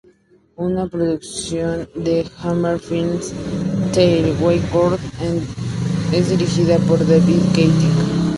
[0.57, 3.31] Una producción de Hammer Films,
[3.93, 4.97] "The Wake Wood"
[6.11, 8.25] es dirigida por David Keating.